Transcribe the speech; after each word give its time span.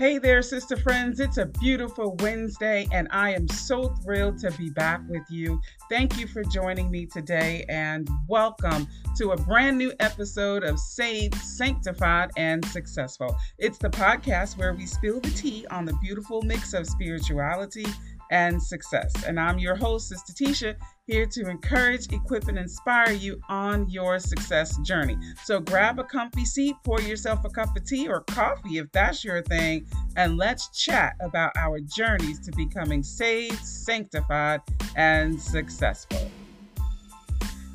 Hey 0.00 0.16
there, 0.16 0.40
sister 0.40 0.78
friends. 0.78 1.20
It's 1.20 1.36
a 1.36 1.44
beautiful 1.44 2.16
Wednesday, 2.20 2.88
and 2.90 3.06
I 3.10 3.34
am 3.34 3.46
so 3.48 3.90
thrilled 4.02 4.38
to 4.38 4.50
be 4.52 4.70
back 4.70 5.02
with 5.10 5.24
you. 5.28 5.60
Thank 5.90 6.18
you 6.18 6.26
for 6.26 6.42
joining 6.42 6.90
me 6.90 7.04
today, 7.04 7.66
and 7.68 8.08
welcome 8.26 8.88
to 9.18 9.32
a 9.32 9.36
brand 9.36 9.76
new 9.76 9.92
episode 10.00 10.64
of 10.64 10.78
Saved, 10.78 11.34
Sanctified, 11.34 12.30
and 12.38 12.64
Successful. 12.64 13.36
It's 13.58 13.76
the 13.76 13.90
podcast 13.90 14.56
where 14.56 14.72
we 14.72 14.86
spill 14.86 15.20
the 15.20 15.32
tea 15.32 15.66
on 15.66 15.84
the 15.84 15.92
beautiful 16.00 16.40
mix 16.40 16.72
of 16.72 16.86
spirituality 16.86 17.84
and 18.30 18.62
success. 18.62 19.12
And 19.26 19.38
I'm 19.38 19.58
your 19.58 19.74
host, 19.74 20.08
Sister 20.08 20.32
Tesha, 20.32 20.76
here 21.06 21.26
to 21.26 21.48
encourage, 21.48 22.12
equip, 22.12 22.48
and 22.48 22.58
inspire 22.58 23.12
you 23.12 23.40
on 23.48 23.88
your 23.88 24.18
success 24.18 24.78
journey. 24.78 25.16
So 25.44 25.60
grab 25.60 25.98
a 25.98 26.04
comfy 26.04 26.44
seat, 26.44 26.76
pour 26.84 27.00
yourself 27.00 27.44
a 27.44 27.50
cup 27.50 27.76
of 27.76 27.84
tea 27.84 28.08
or 28.08 28.20
coffee 28.22 28.78
if 28.78 28.90
that's 28.92 29.24
your 29.24 29.42
thing, 29.42 29.86
and 30.16 30.36
let's 30.36 30.68
chat 30.78 31.16
about 31.20 31.52
our 31.56 31.80
journeys 31.80 32.38
to 32.40 32.52
becoming 32.52 33.02
saved, 33.02 33.64
sanctified, 33.64 34.60
and 34.96 35.40
successful. 35.40 36.30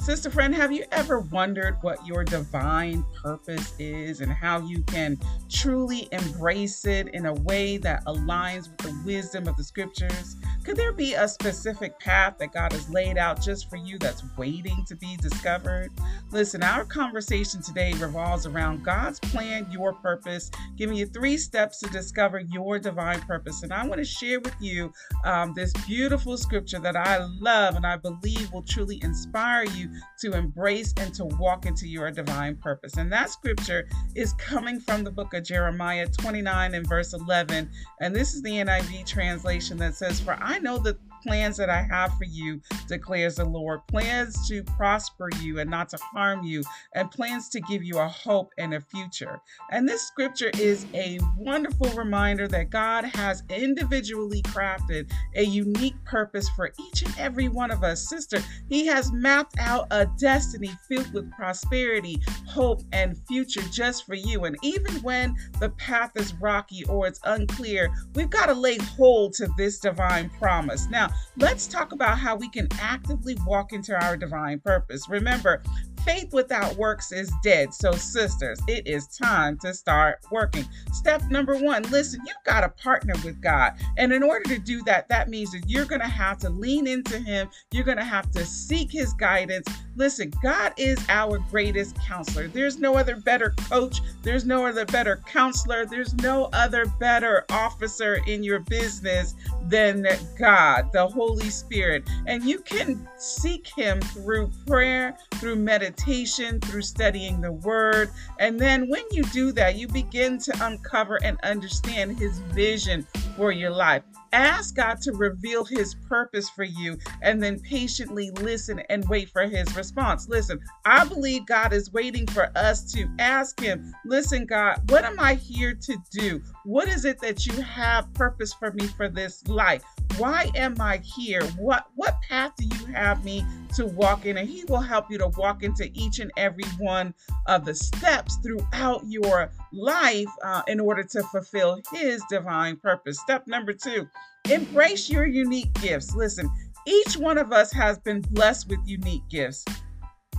Sister 0.06 0.30
friend, 0.30 0.54
have 0.54 0.72
you 0.72 0.86
ever 0.92 1.18
wondered 1.18 1.80
what 1.82 2.06
your 2.06 2.24
divine 2.24 3.04
purpose 3.24 3.74
is 3.80 4.22
and 4.22 4.32
how 4.32 4.60
you 4.60 4.84
can 4.84 5.18
truly 5.50 6.08
embrace 6.12 6.86
it 6.86 7.08
in 7.16 7.26
a 7.26 7.34
way 7.34 7.78
that 7.78 8.06
aligns 8.06 8.70
with 8.70 8.78
the 8.78 9.02
wisdom 9.04 9.48
of 9.48 9.56
the 9.56 9.64
scriptures? 9.64 10.36
Could 10.66 10.78
there 10.78 10.94
be 10.94 11.14
a 11.14 11.28
specific 11.28 12.00
path 12.00 12.40
that 12.40 12.52
God 12.52 12.74
has 12.74 12.90
laid 12.90 13.20
out 13.20 13.40
just 13.40 13.70
for 13.70 13.76
you 13.76 14.00
that's 14.00 14.24
waiting 14.36 14.84
to 14.88 14.96
be 14.96 15.16
discovered? 15.18 15.92
Listen, 16.32 16.64
our 16.64 16.84
conversation 16.84 17.62
today 17.62 17.94
revolves 17.94 18.48
around 18.48 18.84
God's 18.84 19.20
plan, 19.20 19.68
your 19.70 19.94
purpose, 19.94 20.50
giving 20.76 20.98
you 20.98 21.06
three 21.06 21.38
steps 21.38 21.80
to 21.82 21.90
discover 21.92 22.40
your 22.40 22.80
divine 22.80 23.22
purpose. 23.22 23.62
And 23.62 23.72
I 23.72 23.86
want 23.86 24.00
to 24.00 24.06
share 24.06 24.40
with 24.40 24.56
you 24.60 24.92
um, 25.24 25.54
this 25.54 25.72
beautiful 25.86 26.36
scripture 26.36 26.80
that 26.80 26.96
I 26.96 27.24
love 27.40 27.76
and 27.76 27.86
I 27.86 27.98
believe 27.98 28.52
will 28.52 28.64
truly 28.64 29.00
inspire 29.04 29.66
you 29.66 29.92
to 30.22 30.34
embrace 30.34 30.96
and 30.98 31.14
to 31.14 31.26
walk 31.26 31.68
into 31.68 31.88
your 31.88 32.10
divine 32.10 32.56
purpose. 32.56 32.98
And 32.98 33.12
that 33.12 33.30
scripture 33.30 33.88
is 34.16 34.34
coming 34.34 34.80
from 34.80 35.04
the 35.04 35.12
book 35.12 35.36
of 35.36 35.44
Jeremiah 35.44 36.08
29 36.08 36.74
and 36.74 36.88
verse 36.88 37.14
11. 37.14 37.70
And 38.02 38.16
this 38.16 38.34
is 38.34 38.42
the 38.42 38.50
NIV 38.50 39.06
translation 39.06 39.78
that 39.78 39.94
says, 39.94 40.20
For 40.20 40.36
I 40.42 40.55
I 40.56 40.60
know 40.60 40.78
the 40.78 40.98
plans 41.26 41.58
that 41.58 41.70
I 41.70 41.82
have 41.82 42.16
for 42.18 42.26
you, 42.26 42.62
declares 42.88 43.36
the 43.36 43.46
Lord 43.46 43.86
plans 43.88 44.48
to 44.48 44.64
prosper 44.64 45.30
you 45.42 45.60
and 45.60 45.70
not 45.70 45.90
to 45.90 45.98
harm 45.98 46.44
you, 46.44 46.64
and 46.94 47.10
plans 47.10 47.50
to 47.50 47.62
give 47.62 47.84
you 47.84 47.98
a 47.98 48.08
hope 48.08 48.52
and 48.58 48.74
a 48.74 48.82
future. 48.82 49.40
And 49.72 49.90
this 49.90 50.04
scripture 50.04 50.52
is 50.60 50.86
a 50.94 51.20
wonderful 51.38 51.90
reminder 51.92 52.48
that 52.50 52.70
God 52.70 53.06
has 53.06 53.44
individually 53.50 54.42
crafted 54.44 55.12
a 55.36 55.44
unique 55.44 55.96
purpose 56.06 56.48
for 56.50 56.72
each 56.80 57.02
and 57.02 57.16
every 57.18 57.50
one 57.50 57.72
of 57.72 57.84
us. 57.84 58.08
Sister, 58.08 58.40
He 58.70 58.86
has 58.86 59.12
mapped 59.12 59.56
out 59.60 59.88
a 59.92 60.06
destiny 60.20 60.72
filled 60.88 61.12
with 61.14 61.32
prosperity, 61.32 62.22
hope, 62.48 62.82
and 62.92 63.18
future 63.28 63.64
just 63.72 64.06
for 64.06 64.16
you. 64.16 64.46
And 64.46 64.58
even 64.62 64.94
when 65.02 65.36
the 65.60 65.70
path 65.70 66.12
is 66.16 66.34
rocky 66.36 66.84
or 66.86 67.08
it's 67.08 67.20
unclear, 67.24 67.90
we've 68.14 68.30
got 68.30 68.48
to 68.48 68.54
lay 68.54 68.78
hold 68.78 69.34
to 69.34 69.50
this 69.58 69.80
divine 69.80 70.30
promise. 70.30 70.88
Now, 70.90 71.10
let's 71.38 71.68
talk 71.68 71.92
about 71.92 72.18
how 72.18 72.36
we 72.36 72.50
can 72.50 72.68
actively 72.80 73.38
walk 73.46 73.74
into 73.74 73.96
our 74.06 74.18
divine 74.18 74.60
purpose. 74.60 75.08
Remember, 75.10 75.62
faith 76.06 76.34
without 76.34 76.76
works 76.76 77.12
is 77.12 77.32
dead. 77.44 77.74
So, 77.74 77.92
sisters, 77.94 78.60
it 78.68 78.88
is 78.88 79.08
time 79.08 79.58
to 79.60 79.74
start 79.74 80.20
working. 80.32 80.66
Step 80.94 81.24
number 81.30 81.58
one 81.58 81.84
listen, 81.90 82.22
you've 82.26 82.36
got 82.46 82.62
to 82.62 82.70
partner 82.70 83.16
with 83.24 83.42
God. 83.42 83.74
And 83.98 84.14
in 84.14 84.24
order 84.24 84.44
to 84.56 84.60
do 84.60 84.84
that, 84.84 85.10
that 85.10 85.30
means 85.30 85.52
that 85.52 85.64
you're 85.68 85.86
going 85.86 86.02
to 86.02 86.08
have 86.08 86.38
to 86.40 86.50
lean 86.50 86.88
into 86.88 87.18
Him, 87.18 87.50
you're 87.72 87.84
going 87.84 87.98
to 87.98 88.04
have 88.04 88.32
to 88.32 88.46
seek 88.46 88.92
His 88.92 89.14
guidance. 89.14 89.68
Listen, 89.96 90.32
God 90.44 90.74
is 90.78 91.00
our 91.10 91.40
greatest 91.50 91.98
counselor. 92.02 92.48
There's 92.48 92.78
no 92.78 92.96
other 92.96 93.16
better 93.16 93.52
coach, 93.70 94.02
there's 94.24 94.46
no 94.46 94.66
other 94.66 94.86
better 94.86 95.22
counselor, 95.26 95.86
there's 95.86 96.14
no 96.16 96.50
other 96.54 96.86
better 97.00 97.46
officer 97.50 98.20
in 98.28 98.44
your 98.44 98.60
business 98.60 99.36
than 99.68 100.06
God, 100.38 100.92
the 100.94 101.08
Holy 101.08 101.50
Spirit. 101.50 102.08
And 102.28 102.44
you 102.44 102.60
can 102.60 103.08
seek 103.18 103.68
Him 103.76 104.02
through 104.02 104.52
prayer, 104.68 105.18
through 105.36 105.56
meditation, 105.56 105.95
through 105.98 106.82
studying 106.82 107.42
the 107.42 107.52
Word. 107.52 108.12
And 108.40 108.60
then 108.60 108.90
when 108.90 109.04
you 109.12 109.24
do 109.26 109.52
that, 109.54 109.76
you 109.76 109.88
begin 109.88 110.38
to 110.40 110.66
uncover 110.66 111.18
and 111.24 111.40
understand 111.42 112.20
His 112.20 112.40
vision 112.40 113.08
for 113.36 113.52
your 113.52 113.72
life. 113.72 114.04
Ask 114.34 114.76
God 114.76 115.02
to 115.02 115.14
reveal 115.14 115.64
His 115.64 115.96
purpose 115.96 116.50
for 116.50 116.64
you 116.64 116.98
and 117.22 117.42
then 117.42 117.60
patiently 117.60 118.32
listen 118.32 118.82
and 118.90 119.08
wait 119.08 119.30
for 119.30 119.48
His 119.48 119.76
response. 119.76 120.28
Listen, 120.28 120.60
I 120.86 121.06
believe 121.06 121.46
God 121.46 121.74
is 121.74 121.92
waiting 121.94 122.28
for 122.28 122.52
us 122.56 122.92
to 122.94 123.10
ask 123.20 123.60
Him, 123.60 123.94
Listen, 124.06 124.46
God, 124.46 124.90
what 124.92 125.06
am 125.06 125.20
I 125.20 125.36
here 125.36 125.74
to 125.74 125.98
do? 126.12 126.42
What 126.64 126.88
is 126.88 127.06
it 127.06 127.20
that 127.22 127.46
you 127.46 127.62
have 127.62 128.14
purpose 128.14 128.54
for 128.54 128.72
me 128.72 128.88
for 128.88 129.08
this 129.08 129.48
life? 129.48 129.84
Why 130.18 130.50
am 130.56 130.80
I 130.80 130.98
here? 130.98 131.44
What 131.58 131.88
what 131.96 132.22
path 132.22 132.54
do 132.58 132.66
you 132.66 132.94
have 132.94 133.26
me 133.26 133.46
to 133.76 133.86
walk 133.86 134.26
in? 134.26 134.38
And 134.38 134.48
he 134.48 134.64
will 134.66 134.80
help 134.80 135.12
you 135.12 135.18
to 135.18 135.28
walk 135.28 135.62
into 135.62 135.90
each 135.94 136.20
and 136.20 136.32
every 136.38 136.64
one 136.80 137.14
of 137.48 137.66
the 137.66 137.76
steps 137.76 138.38
throughout 138.38 139.04
your 139.08 139.52
life 139.74 140.30
uh, 140.42 140.62
in 140.68 140.80
order 140.80 141.04
to 141.04 141.24
fulfill 141.24 141.82
his 141.92 142.24
divine 142.30 142.78
purpose. 142.78 143.20
Step 143.20 143.46
number 143.48 143.74
two, 143.74 144.08
embrace 144.50 145.10
your 145.10 145.26
unique 145.26 145.74
gifts. 145.82 146.16
Listen, 146.16 146.50
each 146.88 147.18
one 147.18 147.38
of 147.38 147.52
us 147.52 147.74
has 147.74 147.98
been 148.00 148.22
blessed 148.22 148.70
with 148.70 148.80
unique 148.86 149.28
gifts. 149.30 149.66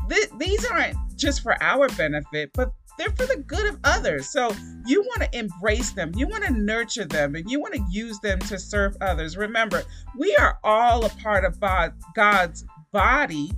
Th- 0.08 0.30
these 0.38 0.64
aren't 0.66 0.96
just 1.16 1.42
for 1.42 1.60
our 1.62 1.88
benefit, 1.90 2.50
but 2.54 2.72
they're 2.98 3.10
for 3.10 3.26
the 3.26 3.42
good 3.46 3.66
of 3.66 3.78
others. 3.84 4.28
So 4.30 4.50
you 4.86 5.02
want 5.02 5.22
to 5.22 5.38
embrace 5.38 5.90
them, 5.90 6.12
you 6.16 6.26
want 6.26 6.44
to 6.44 6.52
nurture 6.52 7.04
them, 7.04 7.34
and 7.34 7.50
you 7.50 7.60
want 7.60 7.74
to 7.74 7.84
use 7.90 8.18
them 8.20 8.38
to 8.40 8.58
serve 8.58 8.96
others. 9.00 9.36
Remember, 9.36 9.82
we 10.16 10.34
are 10.36 10.58
all 10.64 11.04
a 11.04 11.10
part 11.10 11.44
of 11.44 11.60
God's 12.14 12.64
body, 12.92 13.52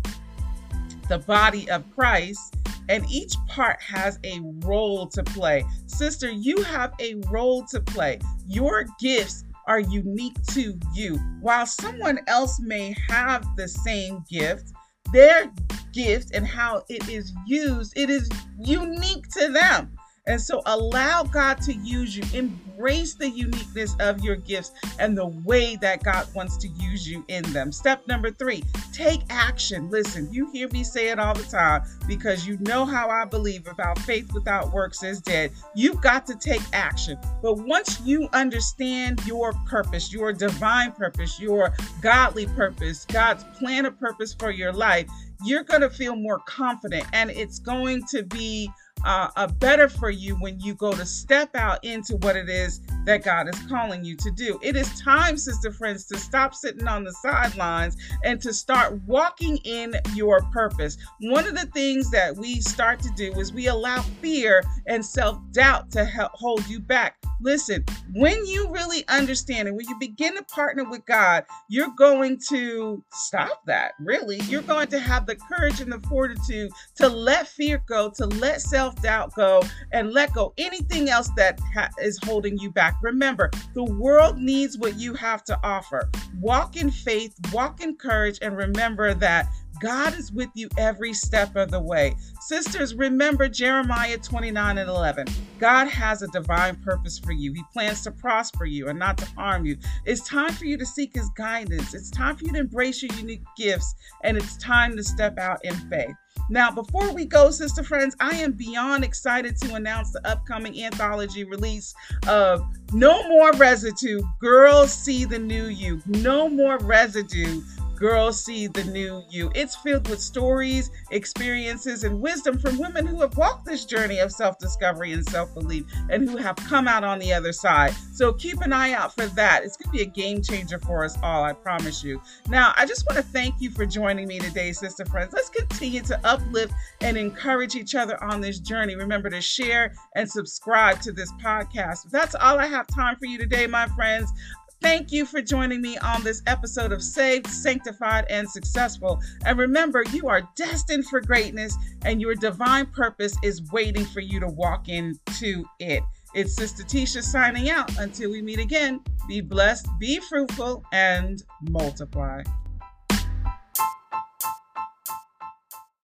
the 1.08 1.18
body 1.18 1.70
of 1.70 1.84
Christ, 1.94 2.56
and 2.88 3.08
each 3.10 3.34
part 3.46 3.80
has 3.82 4.18
a 4.24 4.40
role 4.64 5.06
to 5.08 5.22
play. 5.22 5.64
Sister, 5.86 6.30
you 6.30 6.62
have 6.62 6.92
a 7.00 7.14
role 7.30 7.64
to 7.66 7.80
play. 7.80 8.18
Your 8.46 8.86
gifts 8.98 9.44
are 9.68 9.80
unique 9.80 10.42
to 10.48 10.78
you. 10.94 11.16
While 11.40 11.66
someone 11.66 12.18
else 12.26 12.58
may 12.58 12.96
have 13.08 13.44
the 13.56 13.68
same 13.68 14.24
gift, 14.28 14.72
their 15.12 15.52
gift 15.92 16.34
and 16.34 16.46
how 16.46 16.84
it 16.88 17.08
is 17.08 17.32
used, 17.46 17.96
it 17.96 18.10
is 18.10 18.28
unique 18.58 19.28
to 19.30 19.48
them. 19.52 19.98
And 20.28 20.38
so 20.38 20.60
allow 20.66 21.22
God 21.22 21.60
to 21.62 21.72
use 21.72 22.14
you. 22.14 22.22
Embrace 22.38 23.14
the 23.14 23.30
uniqueness 23.30 23.96
of 23.98 24.20
your 24.20 24.36
gifts 24.36 24.72
and 24.98 25.16
the 25.16 25.26
way 25.26 25.76
that 25.76 26.02
God 26.02 26.28
wants 26.34 26.58
to 26.58 26.68
use 26.68 27.08
you 27.08 27.24
in 27.28 27.42
them. 27.54 27.72
Step 27.72 28.06
number 28.06 28.30
three, 28.30 28.62
take 28.92 29.22
action. 29.30 29.90
Listen, 29.90 30.30
you 30.30 30.50
hear 30.52 30.68
me 30.68 30.84
say 30.84 31.08
it 31.08 31.18
all 31.18 31.32
the 31.32 31.44
time 31.44 31.82
because 32.06 32.46
you 32.46 32.58
know 32.58 32.84
how 32.84 33.08
I 33.08 33.24
believe 33.24 33.66
about 33.68 33.98
faith 34.00 34.30
without 34.34 34.70
works 34.70 35.02
is 35.02 35.22
dead. 35.22 35.50
You've 35.74 36.02
got 36.02 36.26
to 36.26 36.36
take 36.36 36.62
action. 36.74 37.18
But 37.40 37.54
once 37.54 37.98
you 38.02 38.28
understand 38.34 39.26
your 39.26 39.54
purpose, 39.66 40.12
your 40.12 40.34
divine 40.34 40.92
purpose, 40.92 41.40
your 41.40 41.72
godly 42.02 42.46
purpose, 42.48 43.06
God's 43.06 43.44
plan 43.58 43.86
of 43.86 43.98
purpose 43.98 44.34
for 44.34 44.50
your 44.50 44.74
life, 44.74 45.08
you're 45.44 45.64
going 45.64 45.80
to 45.80 45.90
feel 45.90 46.16
more 46.16 46.38
confident 46.40 47.04
and 47.12 47.30
it's 47.30 47.58
going 47.58 48.02
to 48.10 48.22
be 48.22 48.70
uh, 49.04 49.28
a 49.36 49.46
better 49.48 49.88
for 49.88 50.10
you 50.10 50.34
when 50.36 50.58
you 50.60 50.74
go 50.74 50.92
to 50.92 51.06
step 51.06 51.54
out 51.54 51.84
into 51.84 52.16
what 52.16 52.36
it 52.36 52.48
is 52.48 52.80
that 53.08 53.24
God 53.24 53.48
is 53.48 53.58
calling 53.68 54.04
you 54.04 54.14
to 54.16 54.30
do. 54.30 54.58
It 54.62 54.76
is 54.76 55.00
time, 55.00 55.38
sister 55.38 55.72
friends, 55.72 56.04
to 56.08 56.18
stop 56.18 56.54
sitting 56.54 56.86
on 56.86 57.04
the 57.04 57.12
sidelines 57.22 57.96
and 58.22 58.38
to 58.42 58.52
start 58.52 59.00
walking 59.06 59.56
in 59.64 59.94
your 60.14 60.42
purpose. 60.52 60.98
One 61.22 61.46
of 61.46 61.54
the 61.54 61.66
things 61.72 62.10
that 62.10 62.36
we 62.36 62.60
start 62.60 63.00
to 63.00 63.10
do 63.16 63.32
is 63.40 63.50
we 63.50 63.68
allow 63.68 64.02
fear 64.20 64.62
and 64.86 65.02
self 65.02 65.38
doubt 65.52 65.90
to 65.92 66.04
help 66.04 66.32
hold 66.34 66.68
you 66.68 66.80
back. 66.80 67.16
Listen, 67.40 67.84
when 68.14 68.44
you 68.46 68.68
really 68.70 69.06
understand 69.08 69.68
and 69.68 69.76
when 69.76 69.88
you 69.88 69.96
begin 70.00 70.34
to 70.34 70.42
partner 70.44 70.84
with 70.84 71.06
God, 71.06 71.44
you're 71.68 71.94
going 71.96 72.38
to 72.48 73.02
stop 73.12 73.64
that, 73.66 73.92
really. 74.00 74.40
You're 74.48 74.62
going 74.62 74.88
to 74.88 74.98
have 74.98 75.24
the 75.24 75.36
courage 75.36 75.80
and 75.80 75.92
the 75.92 76.00
fortitude 76.08 76.72
to 76.96 77.08
let 77.08 77.46
fear 77.46 77.82
go, 77.86 78.10
to 78.16 78.26
let 78.26 78.60
self 78.60 79.00
doubt 79.00 79.34
go, 79.34 79.62
and 79.92 80.12
let 80.12 80.34
go 80.34 80.52
anything 80.58 81.08
else 81.08 81.30
that 81.36 81.60
ha- 81.74 81.90
is 82.02 82.18
holding 82.24 82.58
you 82.58 82.70
back 82.70 82.97
Remember, 83.02 83.50
the 83.74 83.84
world 83.84 84.38
needs 84.38 84.78
what 84.78 84.98
you 84.98 85.14
have 85.14 85.44
to 85.44 85.58
offer. 85.62 86.10
Walk 86.40 86.76
in 86.76 86.90
faith, 86.90 87.34
walk 87.52 87.80
in 87.80 87.96
courage, 87.96 88.38
and 88.42 88.56
remember 88.56 89.14
that 89.14 89.48
God 89.80 90.18
is 90.18 90.32
with 90.32 90.50
you 90.54 90.68
every 90.76 91.12
step 91.12 91.54
of 91.54 91.70
the 91.70 91.80
way. 91.80 92.16
Sisters, 92.40 92.94
remember 92.96 93.48
Jeremiah 93.48 94.18
29 94.18 94.78
and 94.78 94.90
11. 94.90 95.26
God 95.60 95.86
has 95.86 96.22
a 96.22 96.28
divine 96.28 96.76
purpose 96.76 97.18
for 97.18 97.32
you. 97.32 97.52
He 97.52 97.62
plans 97.72 98.02
to 98.02 98.10
prosper 98.10 98.64
you 98.64 98.88
and 98.88 98.98
not 98.98 99.18
to 99.18 99.26
harm 99.26 99.64
you. 99.64 99.76
It's 100.04 100.26
time 100.26 100.52
for 100.52 100.64
you 100.64 100.76
to 100.78 100.86
seek 100.86 101.14
His 101.14 101.30
guidance. 101.30 101.94
It's 101.94 102.10
time 102.10 102.36
for 102.36 102.44
you 102.44 102.52
to 102.52 102.58
embrace 102.58 103.02
your 103.02 103.14
unique 103.16 103.44
gifts, 103.56 103.94
and 104.24 104.36
it's 104.36 104.56
time 104.56 104.96
to 104.96 105.04
step 105.04 105.38
out 105.38 105.64
in 105.64 105.74
faith. 105.88 106.14
Now, 106.50 106.70
before 106.70 107.12
we 107.12 107.26
go, 107.26 107.50
sister 107.50 107.82
friends, 107.82 108.16
I 108.20 108.36
am 108.36 108.52
beyond 108.52 109.04
excited 109.04 109.56
to 109.62 109.74
announce 109.74 110.12
the 110.12 110.26
upcoming 110.26 110.82
anthology 110.82 111.44
release 111.44 111.94
of 112.26 112.62
No 112.92 113.28
More 113.28 113.52
Residue 113.52 114.22
Girls 114.40 114.92
See 114.92 115.24
the 115.24 115.38
New 115.38 115.66
You. 115.66 116.00
No 116.06 116.48
More 116.48 116.78
Residue 116.78 117.60
Girls 117.98 118.44
See 118.44 118.68
the 118.68 118.84
New 118.84 119.24
You. 119.28 119.50
It's 119.56 119.74
filled 119.74 120.08
with 120.08 120.20
stories, 120.20 120.92
experiences, 121.10 122.04
and 122.04 122.20
wisdom 122.20 122.56
from 122.56 122.78
women 122.78 123.04
who 123.04 123.20
have 123.22 123.36
walked 123.36 123.66
this 123.66 123.84
journey 123.84 124.20
of 124.20 124.30
self 124.30 124.56
discovery 124.58 125.12
and 125.12 125.28
self 125.28 125.52
belief 125.52 125.84
and 126.08 126.28
who 126.28 126.36
have 126.36 126.54
come 126.54 126.86
out 126.86 127.02
on 127.02 127.18
the 127.18 127.32
other 127.32 127.52
side. 127.52 127.92
So 128.12 128.32
keep 128.32 128.60
an 128.60 128.72
eye 128.72 128.92
out 128.92 129.14
for 129.14 129.26
that. 129.26 129.64
It's 129.64 129.76
going 129.76 129.90
to 129.90 129.96
be 129.98 130.02
a 130.02 130.06
game 130.06 130.42
changer 130.42 130.78
for 130.78 131.04
us 131.04 131.18
all, 131.24 131.42
I 131.42 131.52
promise 131.52 132.04
you. 132.04 132.22
Now, 132.48 132.72
I 132.76 132.86
just 132.86 133.04
want 133.04 133.16
to 133.16 133.22
thank 133.22 133.60
you 133.60 133.72
for 133.72 133.84
joining 133.84 134.28
me 134.28 134.38
today, 134.38 134.70
sister 134.70 135.04
friends. 135.04 135.32
Let's 135.32 135.50
continue 135.50 136.02
to 136.02 136.20
uplift 136.24 136.74
and 137.00 137.16
encourage 137.16 137.74
each 137.74 137.96
other 137.96 138.22
on 138.22 138.40
this 138.40 138.60
journey. 138.60 138.94
Remember 138.94 139.28
to 139.28 139.40
share 139.40 139.92
and 140.14 140.30
subscribe 140.30 141.00
to 141.00 141.10
this 141.10 141.32
podcast. 141.42 142.10
That's 142.10 142.36
all 142.36 142.60
I 142.60 142.66
have 142.66 142.86
time 142.86 143.16
for 143.16 143.26
you 143.26 143.38
today, 143.38 143.66
my 143.66 143.86
friends. 143.88 144.32
Thank 144.80 145.10
you 145.10 145.26
for 145.26 145.42
joining 145.42 145.82
me 145.82 145.98
on 145.98 146.22
this 146.22 146.40
episode 146.46 146.92
of 146.92 147.02
Saved, 147.02 147.48
Sanctified, 147.48 148.26
and 148.30 148.48
Successful. 148.48 149.20
And 149.44 149.58
remember, 149.58 150.04
you 150.12 150.28
are 150.28 150.48
destined 150.54 151.06
for 151.06 151.20
greatness, 151.20 151.76
and 152.04 152.20
your 152.20 152.36
divine 152.36 152.86
purpose 152.86 153.36
is 153.42 153.60
waiting 153.72 154.04
for 154.04 154.20
you 154.20 154.38
to 154.38 154.46
walk 154.46 154.88
into 154.88 155.64
it. 155.80 156.02
It's 156.32 156.54
Sister 156.54 156.84
Tesha 156.84 157.22
signing 157.22 157.70
out. 157.70 157.98
Until 157.98 158.30
we 158.30 158.40
meet 158.40 158.60
again, 158.60 159.00
be 159.26 159.40
blessed, 159.40 159.88
be 159.98 160.20
fruitful, 160.20 160.84
and 160.92 161.42
multiply. 161.62 162.42